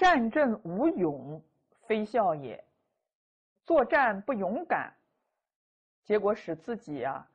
[0.00, 1.42] 战阵无勇，
[1.86, 2.64] 非孝也。
[3.66, 4.90] 作战不勇敢，
[6.04, 7.28] 结果使自己啊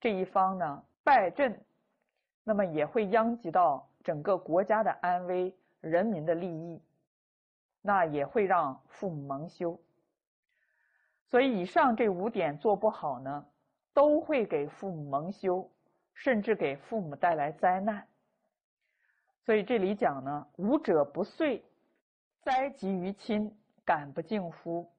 [0.00, 1.62] 这一方呢败阵，
[2.44, 6.80] 那么也会殃及到整个国家的安危、人民的利益，
[7.82, 9.78] 那也会让父母蒙羞。
[11.26, 13.46] 所以，以上这五点做不好呢，
[13.92, 15.70] 都会给父母蒙羞，
[16.14, 18.08] 甚至给父母带来灾难。
[19.44, 21.62] 所以这里讲呢，五者不遂，
[22.42, 24.90] 灾及于亲，感不敬乎。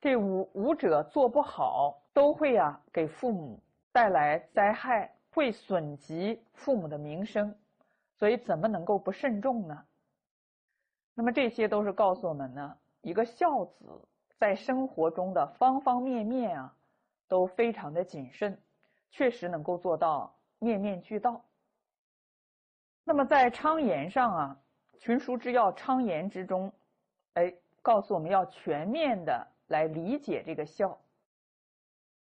[0.00, 3.60] 这五五者做不好，都会啊给父母
[3.92, 7.54] 带来灾害，会损及父母的名声，
[8.16, 9.84] 所以怎么能够不慎重呢？
[11.14, 16.74] 那么这些都是告诉我们呢，一个孝子在生活中的方方面面啊，
[17.26, 18.56] 都非常的谨慎，
[19.10, 21.44] 确实能够做到面面俱到。
[23.02, 24.56] 那么在昌言上啊，
[24.98, 26.72] 《群书之要》昌言之中，
[27.34, 29.46] 哎，告诉我们要全面的。
[29.68, 30.98] 来理解这个孝，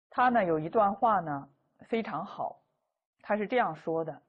[0.10, 1.50] 他呢有一段话呢
[1.82, 2.62] 非常好，
[3.22, 4.22] 他是这样说的：“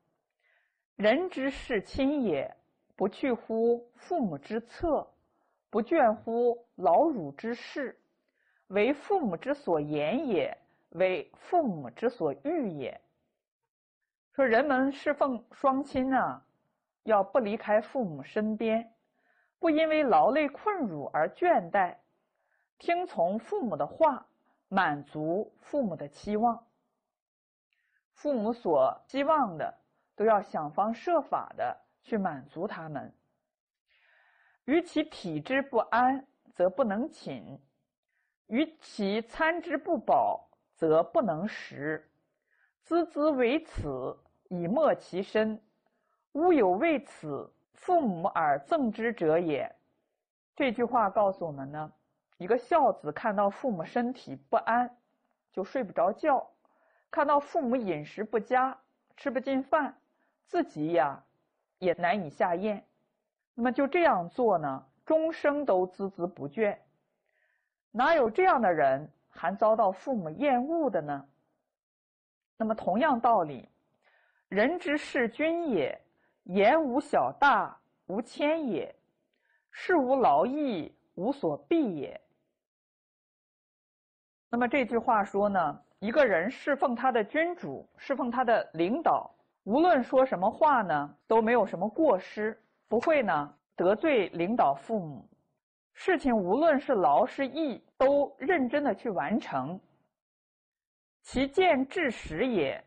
[0.96, 2.52] 人之视亲也，
[2.96, 5.08] 不去乎父母之侧，
[5.70, 7.96] 不倦乎老乳之事，
[8.66, 13.00] 为父母之所言也，为父母之所欲也。”
[14.34, 16.44] 说人们侍奉双亲啊，
[17.06, 18.92] 要不离开父母身边，
[19.58, 21.96] 不因为劳累困辱而倦怠。
[22.78, 24.26] 听从父母的话，
[24.68, 26.66] 满足父母的期望。
[28.12, 29.72] 父母所希望的，
[30.16, 33.14] 都要想方设法的去满足他们。
[34.64, 37.60] 与其体之不安，则不能寝；
[38.48, 42.10] 与其餐之不饱，则不能食。
[42.84, 45.62] 孜孜为此，以没其身。
[46.36, 49.74] 吾有为此父母而赠之者也。
[50.54, 51.90] 这句话告诉我们呢。
[52.36, 54.94] 一个孝子看到父母身体不安，
[55.50, 56.36] 就睡不着觉；
[57.10, 58.78] 看到父母饮食不佳，
[59.16, 59.96] 吃不进饭，
[60.44, 61.24] 自己呀
[61.78, 62.84] 也难以下咽。
[63.54, 66.76] 那么就这样做呢，终生都孜孜不倦。
[67.90, 71.26] 哪有这样的人还遭到父母厌恶的呢？
[72.58, 73.66] 那么同样道理，
[74.48, 75.98] 人之视君也，
[76.46, 77.76] 言无小大，
[78.06, 78.94] 无谦也；
[79.70, 82.20] 事无劳逸，无所避也。
[84.48, 89.28] 那么这句话说呢，一个人侍奉他的君主，侍奉他的领导，
[89.64, 92.56] 无论说什么话呢，都没有什么过失，
[92.86, 95.28] 不会呢得罪领导父母。
[95.94, 99.80] 事情无论是劳是逸，都认真的去完成。
[101.22, 102.82] 其见至实也，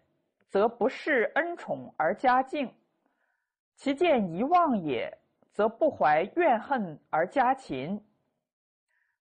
[0.48, 2.69] 则不是恩宠而加敬；
[3.80, 5.10] 其见遗忘也，
[5.54, 7.98] 则不怀怨恨而加勤。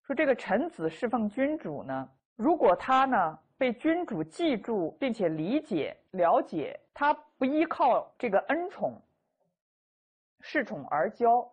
[0.03, 2.11] 说这个臣子侍奉君主呢？
[2.35, 9.01] 如果他呢被君主记住，并且理解了解，他不依靠这个恩宠、
[10.43, 11.49] 恃宠而骄，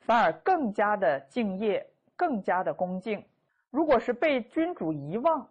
[0.00, 1.86] 反而更加的敬业，
[2.16, 3.22] 更加的恭敬。
[3.68, 5.46] 如果是被君主遗忘，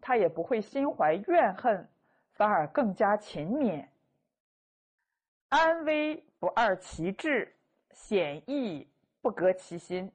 [0.00, 1.88] 他也不会心怀怨恨，
[2.32, 3.86] 反而更加勤勉。
[5.50, 7.54] 安危不二其志，
[7.92, 8.88] 险易
[9.20, 10.10] 不革其心。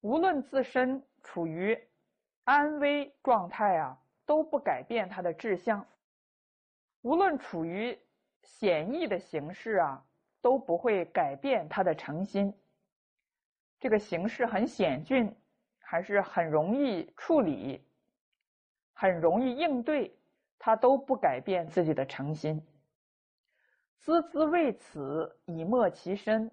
[0.00, 1.78] 无论自身处于。
[2.44, 5.84] 安危状态啊，都不改变他的志向；
[7.02, 7.96] 无论处于
[8.42, 10.04] 险易的形势啊，
[10.40, 12.52] 都不会改变他的诚心。
[13.78, 15.32] 这个形势很险峻，
[15.78, 17.86] 还是很容易处理，
[18.94, 20.12] 很容易应对，
[20.58, 22.60] 他都不改变自己的诚心。
[24.04, 26.50] 孜孜为此，以没其身。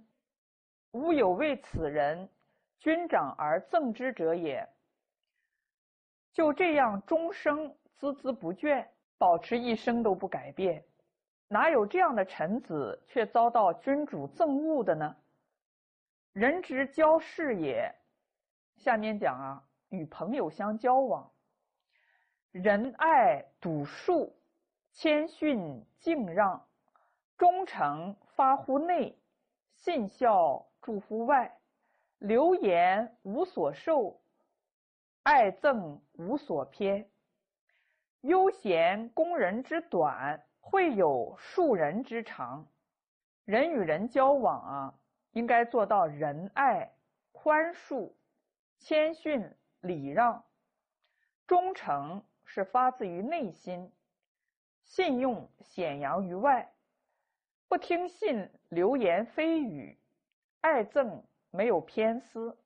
[0.92, 2.30] 吾有为此人，
[2.80, 4.68] 君长而赠之者也。
[6.34, 8.86] 就这样终生孜孜不倦，
[9.18, 10.84] 保持一生都不改变，
[11.48, 15.16] 哪有这样的臣子却遭到君主憎恶的呢？
[16.34, 17.96] 人之交事也，
[18.76, 21.32] 下面讲啊，与朋友相交往，
[22.52, 24.32] 仁爱笃恕，
[24.92, 26.67] 谦逊敬让，
[27.38, 29.16] 忠诚发乎内，
[29.76, 31.56] 信孝助乎外，
[32.18, 34.20] 流言无所受。
[35.22, 37.08] 爱憎无所偏，
[38.22, 42.66] 悠闲攻人之短，会有恕人之长。
[43.46, 44.94] 人与人交往啊，
[45.34, 46.92] 应该做到仁爱、
[47.32, 48.12] 宽恕、
[48.80, 50.44] 谦逊、礼让。
[51.46, 53.92] 忠诚是发自于内心，
[54.86, 56.74] 信用显扬于外，
[57.70, 59.98] 不听信流言蜚语，
[60.62, 61.22] 爱憎
[61.52, 62.58] 没有偏私，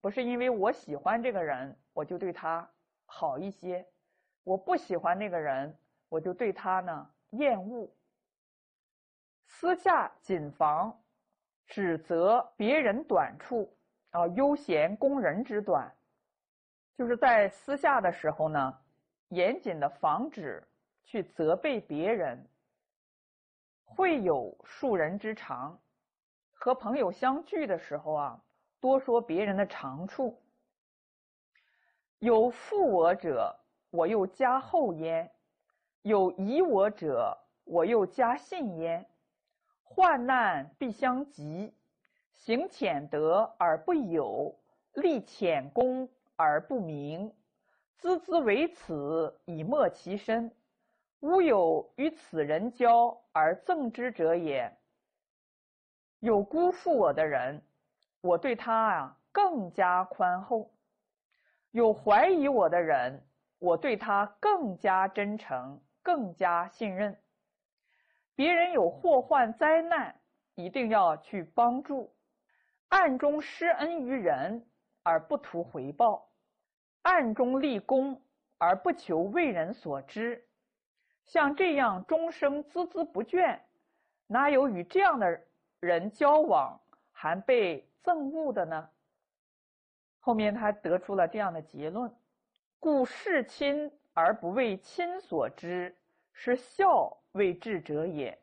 [0.00, 2.70] 不是因为我喜欢这个人，我就对他
[3.06, 3.84] 好一些；
[4.44, 5.76] 我不喜欢那个人，
[6.08, 7.92] 我就对他呢厌恶。
[9.46, 10.96] 私下谨防
[11.66, 13.76] 指责别人短处
[14.10, 15.92] 啊，悠闲攻人之短，
[16.96, 18.78] 就是在私下的时候呢，
[19.30, 20.62] 严谨的防止
[21.02, 22.48] 去责备别人。
[23.84, 25.78] 会有数人之长，
[26.52, 28.42] 和朋友相聚的时候啊，
[28.80, 30.42] 多说别人的长处。
[32.18, 33.54] 有负我者，
[33.90, 35.28] 我又加厚焉；
[36.02, 39.06] 有疑我者，我又加信焉。
[39.82, 41.72] 患难必相及，
[42.32, 44.58] 行浅德而不有，
[44.94, 47.32] 立浅功而不明，
[48.00, 50.50] 孜孜为此以没其身。
[51.24, 54.70] 吾有与此人交而赠之者也。
[56.20, 57.62] 有辜负我的人，
[58.20, 60.68] 我对他啊更加宽厚；
[61.70, 63.26] 有怀疑我的人，
[63.58, 67.18] 我对他更加真诚，更加信任。
[68.34, 70.14] 别人有祸患灾难，
[70.56, 72.12] 一定要去帮助；
[72.88, 74.62] 暗中施恩于人
[75.02, 76.28] 而不图回报，
[77.00, 78.20] 暗中立功
[78.58, 80.46] 而不求为人所知。
[81.24, 83.58] 像这样终生孜孜不倦，
[84.26, 85.40] 哪有与这样的
[85.80, 86.80] 人交往
[87.12, 88.88] 还被憎恶的呢？
[90.20, 92.14] 后面他得出了这样的结论：
[92.78, 95.94] 故事亲而不为亲所知，
[96.32, 98.36] 是孝为智者也；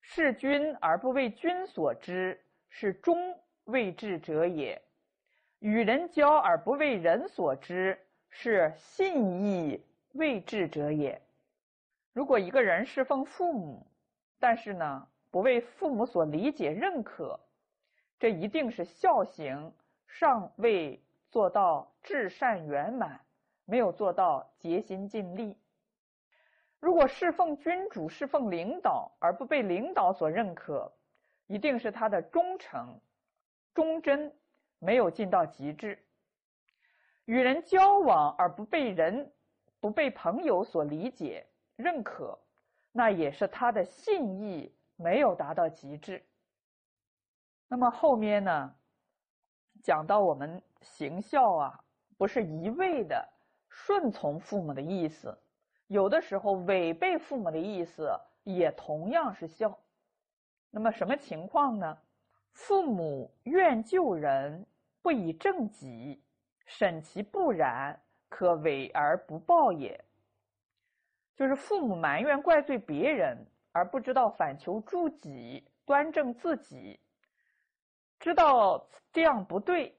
[0.00, 4.80] 事君而不为君所知，是忠为智者也；
[5.58, 7.98] 与人交而不为人所知，
[8.30, 11.20] 是信义为智者也。
[12.18, 13.86] 如果一个人侍奉父母，
[14.40, 17.38] 但是呢不为父母所理解认可，
[18.18, 19.72] 这一定是孝行
[20.08, 21.00] 尚未
[21.30, 23.20] 做到至善圆满，
[23.66, 25.56] 没有做到竭心尽力。
[26.80, 30.92] 如果侍奉君主、侍奉领导而不被领导所认可，
[31.46, 33.00] 一定是他的忠诚、
[33.72, 34.36] 忠贞
[34.80, 36.04] 没有尽到极致。
[37.26, 39.32] 与人交往而不被人、
[39.78, 41.46] 不被朋友所理解。
[41.78, 42.36] 认可，
[42.90, 46.20] 那也是他的信义没有达到极致。
[47.68, 48.74] 那么后面呢，
[49.82, 51.84] 讲到我们行孝啊，
[52.16, 53.26] 不是一味的
[53.68, 55.38] 顺从父母的意思，
[55.86, 58.10] 有的时候违背父母的意思
[58.42, 59.78] 也同样是孝。
[60.70, 61.96] 那么什么情况呢？
[62.54, 64.66] 父母愿救人，
[65.00, 66.20] 不以正己，
[66.66, 67.96] 审其不然，
[68.28, 70.04] 可委而不报也。
[71.38, 73.38] 就是父母埋怨怪罪别人，
[73.70, 76.98] 而不知道反求诸己，端正自己，
[78.18, 79.96] 知道这样不对，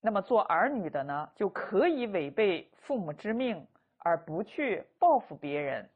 [0.00, 3.66] 那么做儿女的呢，就可以违背父母之命，
[3.96, 5.90] 而不去报复别人。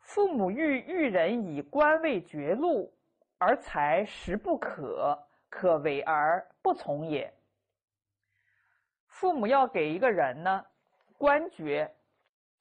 [0.00, 2.90] 父母欲育人以官位绝禄，
[3.36, 7.30] 而才实不可，可为而不从也。
[9.08, 10.64] 父母要给一个人呢，
[11.18, 11.94] 官爵。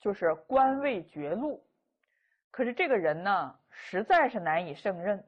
[0.01, 1.63] 就是官位绝禄，
[2.50, 5.24] 可是这个人呢，实在是难以胜任。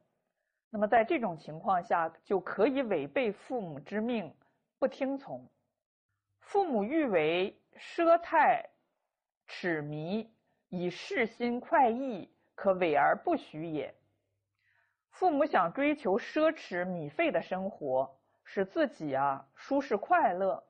[0.72, 4.36] 那么在这种情况下，就可以违背父母之命，
[4.80, 5.48] 不听从。
[6.40, 8.68] 父母欲为奢泰
[9.48, 10.28] 侈靡，
[10.70, 13.94] 以事心快意，可委而不许也。
[15.12, 20.64] 父母想追求奢侈米费的生活，使自己啊舒适快乐，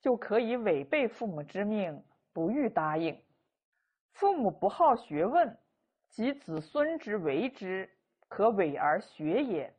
[0.00, 3.22] 就可以违背父母之命，不予答应。
[4.12, 5.58] 父母不好学问，
[6.08, 7.90] 及子孙之为之，
[8.28, 9.74] 可委而学也。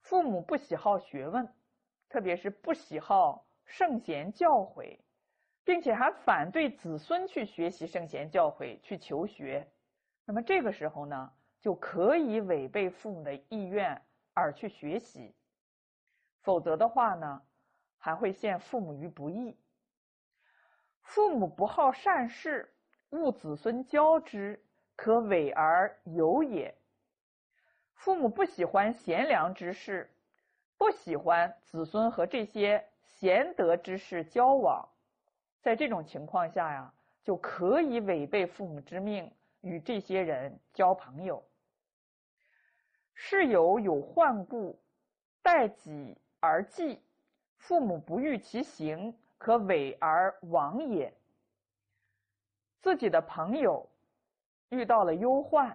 [0.00, 1.48] 父母不喜好学问，
[2.08, 4.98] 特别是不喜好圣贤教诲，
[5.64, 9.66] 并且还反对子孙去学习圣贤教诲去求学，
[10.24, 15.34] 那么这个时候呢，就可以违背父母的意愿而去学习，
[16.42, 17.42] 否则的话呢，
[17.98, 19.56] 还会陷父母于不义。
[21.02, 22.73] 父母不好善事。
[23.14, 24.60] 勿子孙交之，
[24.96, 26.76] 可委而有也。
[27.94, 30.10] 父母不喜欢贤良之士，
[30.76, 34.88] 不喜欢子孙和这些贤德之士交往，
[35.62, 36.92] 在这种情况下呀，
[37.22, 41.42] 就可以违背父母之命，与这些人交朋友。
[43.14, 44.82] 事有有患故，
[45.40, 47.00] 待己而济，
[47.58, 51.14] 父母不欲其行，可委而亡也。
[52.84, 53.88] 自己的朋友
[54.68, 55.74] 遇到了忧患，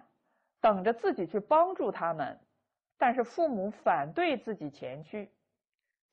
[0.60, 2.38] 等着自己去帮助他们，
[2.96, 5.28] 但是父母反对自己前去，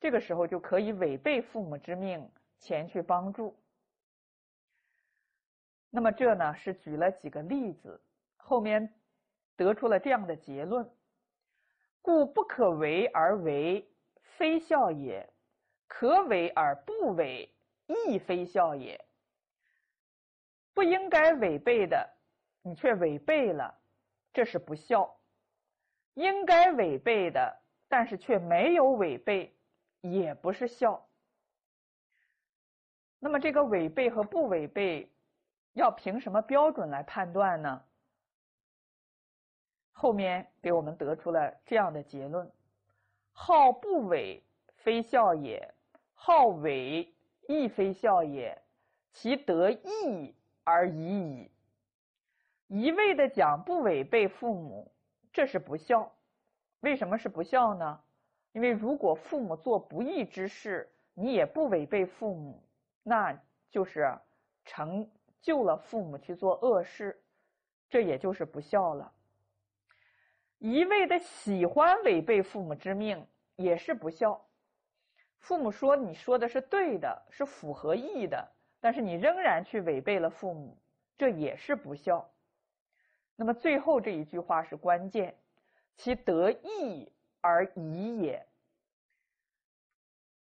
[0.00, 2.28] 这个时候就可以违背父母之命
[2.58, 3.56] 前去帮助。
[5.88, 8.00] 那么这呢是举了几个例子，
[8.36, 8.92] 后面
[9.54, 10.90] 得出了这样的结论：
[12.02, 13.88] 故不可为而为，
[14.36, 15.24] 非孝也；
[15.86, 17.48] 可为而不为，
[17.86, 19.07] 亦非孝也。
[20.78, 22.08] 不应该违背的，
[22.62, 23.76] 你却违背了，
[24.32, 25.12] 这是不孝；
[26.14, 29.52] 应该违背的，但是却没有违背，
[30.02, 31.04] 也不是孝。
[33.18, 35.10] 那么这个违背和不违背。
[35.72, 37.82] 要凭什么标准来判断呢？
[39.90, 42.48] 后面给我们得出了这样的结论：
[43.32, 44.40] 好不违，
[44.76, 45.60] 非孝也；
[46.14, 47.12] 好违，
[47.48, 48.62] 亦非孝也。
[49.12, 50.36] 其得义
[50.68, 51.50] 而已矣。
[52.66, 54.92] 一味的讲不违背父母，
[55.32, 56.12] 这是不孝。
[56.80, 58.00] 为什么是不孝呢？
[58.52, 62.62] 因为如果父母做不义之事，你也不违背父母，
[63.02, 64.14] 那就是
[64.64, 65.10] 成。
[65.40, 67.22] 就了父母去做恶事，
[67.88, 69.12] 这也就是不孝了。
[70.58, 74.44] 一味的喜欢违背父母之命，也是不孝。
[75.38, 80.76] 父母说你说的是对的，是符合义的，但是你仍然去违背了父母，
[81.16, 82.28] 这也是不孝。
[83.36, 85.36] 那么最后这一句话是关键，
[85.96, 88.46] 其得义而已也。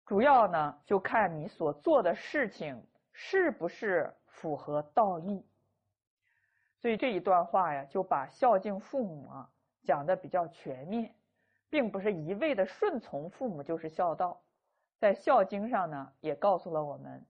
[0.06, 2.84] 主要呢，就看你所做的事情
[3.14, 4.14] 是不是。
[4.32, 5.46] 符合道义，
[6.78, 9.52] 所以这一段话呀，就把孝敬父母啊
[9.84, 11.14] 讲的比较全面，
[11.70, 14.42] 并不是一味的顺从父母就是孝道，
[14.98, 17.26] 在《孝经》上呢也告诉了我们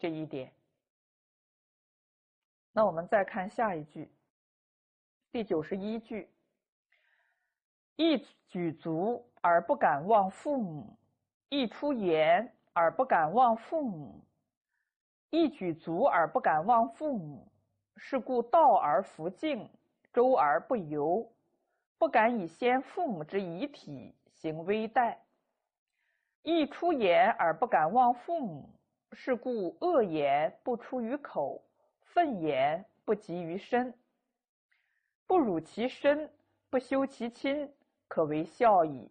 [0.00, 0.50] 这一点。
[2.72, 4.10] 那我们再看下一句，
[5.30, 6.28] 第九十一句：
[7.96, 10.96] 一举足而不敢忘父母，
[11.50, 14.24] 一出言而不敢忘父母。
[15.28, 17.46] 一举足而不敢忘父母，
[17.96, 19.70] 是故道而弗敬，
[20.12, 21.30] 周而不游，
[21.98, 25.22] 不敢以先父母之遗体行微待。
[26.42, 28.70] 一出言而不敢忘父母，
[29.12, 31.62] 是故恶言不出于口，
[32.02, 33.92] 愤言不及于身。
[35.26, 36.30] 不辱其身，
[36.68, 37.72] 不修其亲，
[38.08, 39.10] 可为孝矣。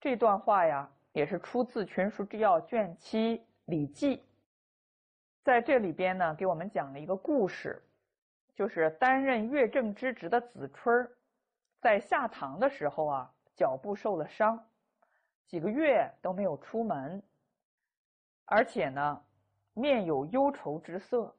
[0.00, 4.16] 这段话呀，也是出自《群书之要》卷七《礼记》。
[5.44, 7.82] 在这里边呢，给我们讲了一个故事，
[8.54, 11.08] 就是担任乐正之职的子春
[11.80, 14.64] 在下堂的时候啊，脚部受了伤，
[15.46, 17.22] 几个月都没有出门，
[18.44, 19.24] 而且呢，
[19.72, 21.34] 面有忧愁之色。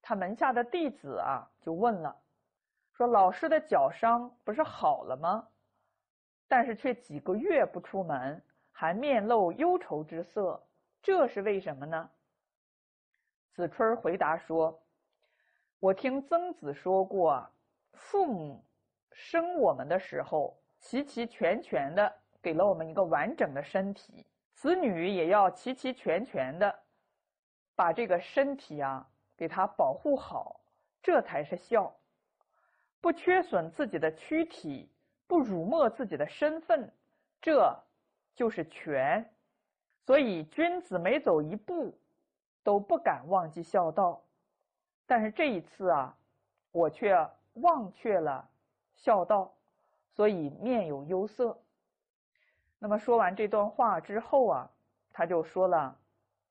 [0.00, 2.16] 他门下的弟子啊，就问了，
[2.92, 5.48] 说：“老师的脚伤不是好了吗？
[6.46, 10.62] 但是却几个月不出门，还面露忧愁之色，
[11.02, 12.10] 这是为什么呢？”
[13.52, 14.80] 子春回答说
[15.80, 17.46] ：“我听曾子说过，
[17.92, 18.64] 父母
[19.12, 22.10] 生我们的时候，齐齐全全的
[22.40, 24.24] 给了我们一个完整的身体，
[24.58, 26.76] 子女也要齐齐全全的
[27.76, 30.60] 把这个身体啊给他保护好，
[31.00, 31.94] 这才是孝。
[33.00, 34.90] 不缺损自己的躯体，
[35.28, 36.92] 不辱没自己的身份，
[37.40, 37.72] 这
[38.34, 39.24] 就是全。
[40.04, 41.96] 所以君子每走一步。”
[42.64, 44.20] 都不敢忘记孝道，
[45.06, 46.14] 但是这一次啊，
[46.70, 47.16] 我却
[47.54, 48.46] 忘却了
[48.94, 49.54] 孝道，
[50.10, 51.58] 所以面有忧色。
[52.78, 54.70] 那么说完这段话之后啊，
[55.12, 55.98] 他就说了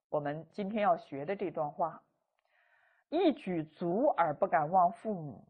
[0.10, 2.02] 我们今天要学的这段话：
[3.10, 5.44] 一举足而不敢忘父母，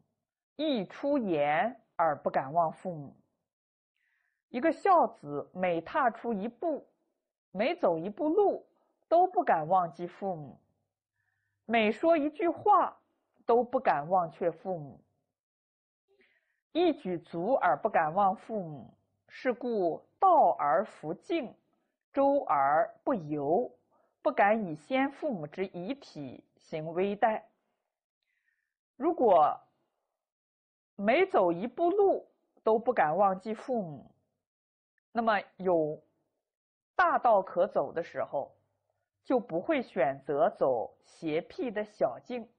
[0.55, 3.15] 一出言而不敢忘父母。
[4.49, 6.87] 一个孝子每踏出一步，
[7.51, 8.65] 每走一步路。
[9.09, 10.59] 都不敢忘记父母，
[11.63, 12.99] 每说一句话
[13.45, 14.99] 都不敢忘却父母。
[16.73, 18.93] 一举足而不敢忘父母，
[19.29, 21.55] 是故道而弗敬，
[22.13, 23.71] 周而不游，
[24.21, 27.49] 不敢以先父母之遗体行微待。
[28.95, 29.59] 如果
[30.95, 32.27] 每走一步路
[32.63, 34.11] 都不敢忘记父母，
[35.11, 36.01] 那么有
[36.95, 38.53] 大道可走的时候。
[39.27, 42.49] 就不会选择走邪僻的小径，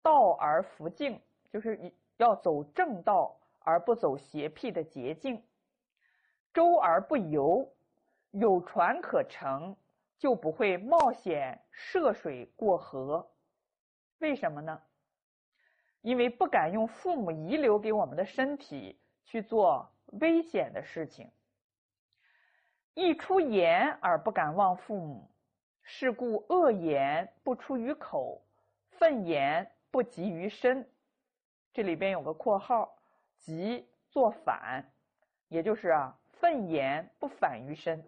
[0.00, 5.44] 道而弗径，就是要走正道而不走邪僻的捷径。
[6.52, 7.72] 舟而不游，
[8.30, 9.76] 有船可乘，
[10.18, 13.30] 就不会冒险涉水过河。
[14.18, 14.82] 为什么呢？
[16.02, 19.90] 因为不敢用父母遗留给我们的身体去做
[20.20, 21.30] 危险的事情。
[22.94, 25.30] 一出言而不敢忘父母，
[25.82, 28.42] 是故恶言不出于口，
[28.90, 30.90] 愤言不及于身。
[31.72, 32.96] 这里边有个括号，
[33.38, 34.84] 即作反，
[35.48, 38.02] 也就是啊，愤言不反于身。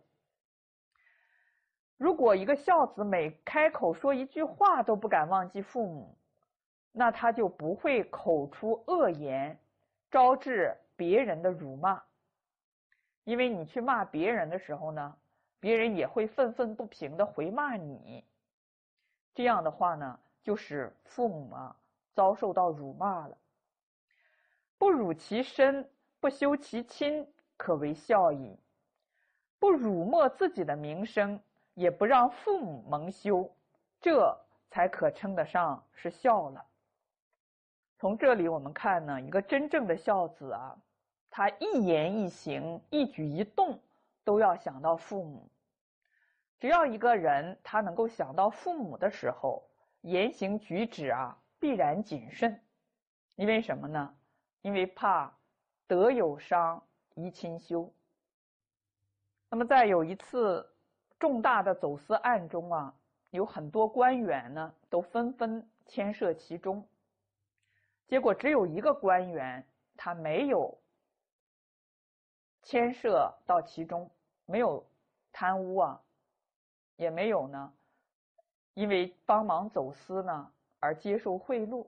[1.99, 6.17] 如果一个孝子每开口说一句话都不敢忘记父母，
[6.91, 9.57] 那他就不会口出恶言，
[10.11, 12.03] 招致别人的辱骂。
[13.25, 15.17] 因为你去骂别人的时候呢，
[15.61, 18.25] 别人也会愤愤不平的回骂你。
[19.35, 21.77] 这样的话呢，就使父母啊
[22.15, 23.39] 遭受到辱骂了。
[24.77, 28.59] 不辱其身，不修其亲，可为孝矣；
[29.61, 31.41] 不辱没自己的名声。
[31.75, 33.51] 也不让父母蒙羞，
[33.99, 34.39] 这
[34.69, 36.63] 才可称得上是孝了。
[37.97, 40.77] 从这里我们看呢，一个真正的孝子啊，
[41.31, 43.81] 他一言一行、一举一动
[44.23, 45.49] 都要想到父母。
[46.61, 49.63] 只要一个人他能够想到父母的时候，
[50.03, 52.61] 言行举止啊必然谨慎。
[53.37, 54.15] 因为什么呢？
[54.61, 55.33] 因为怕
[55.87, 56.83] 德有伤，
[57.17, 57.93] 贻亲修。
[59.49, 60.69] 那么在有一次。
[61.19, 62.93] 重大的走私案中啊，
[63.31, 66.85] 有很多官员呢都纷纷牵涉其中，
[68.09, 69.65] 结果只有一个官员
[69.97, 70.77] 他没有
[72.65, 74.11] 牵涉到其中，
[74.47, 74.85] 没有
[75.31, 76.03] 贪污啊，
[76.97, 77.73] 也没有呢，
[78.75, 81.87] 因为帮忙走私呢而接受贿赂。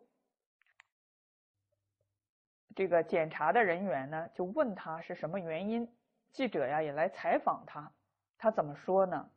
[2.74, 5.88] 这个检查的人员呢就问他是什么原因，
[6.32, 7.92] 记者呀也来采访他。
[8.36, 9.30] 他怎么说呢？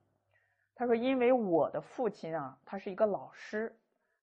[0.75, 3.75] 他说：“因为我的父亲啊，他是一个老师，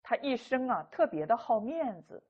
[0.03, 2.23] 他一生啊特别的好面子。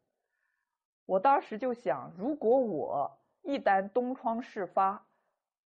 [1.05, 5.05] 我当时就想，如果我一旦东窗事发，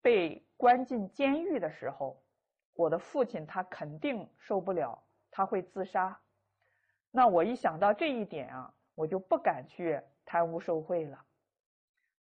[0.00, 2.22] 被关进监狱的时候，
[2.74, 6.16] 我的父亲他肯定受不了，他会自杀。
[7.10, 11.24] 那我一想到这一点啊，我就不敢去贪污受贿了。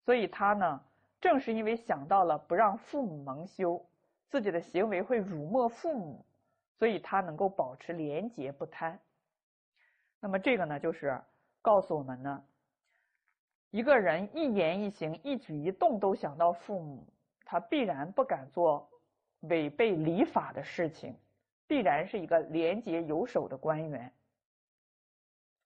[0.05, 0.81] 所以他呢，
[1.21, 3.85] 正是因为想到了不让父母蒙羞。”
[4.31, 6.25] 自己的行为会辱没父母，
[6.77, 8.99] 所以他能够保持廉洁不贪。
[10.19, 11.17] 那么这个呢，就是
[11.63, 12.45] 告诉我们呢，
[13.71, 17.07] 一个人一言一行、一举一动都想到父母，
[17.45, 18.91] 他必然不敢做
[19.43, 21.17] 违背礼法的事情，
[21.69, 24.13] 必然是一个廉洁有守的官员。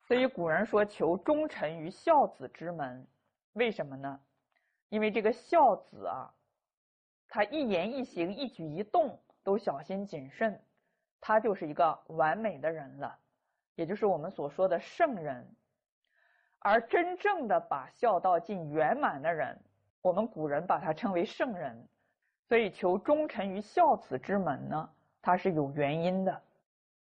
[0.09, 3.07] 所以古人说：“求忠臣于孝子之门。”
[3.53, 4.19] 为什么呢？
[4.89, 6.33] 因为这个孝子啊。
[7.29, 10.59] 他一言一行、一举一动都小心谨慎，
[11.21, 13.19] 他就是一个完美的人了，
[13.75, 15.47] 也就是我们所说的圣人。
[16.61, 19.61] 而真正的把孝道尽圆满的人，
[20.01, 21.87] 我们古人把他称为圣人。
[22.49, 24.91] 所以，求忠臣于孝子之门呢，
[25.21, 26.43] 他是有原因的。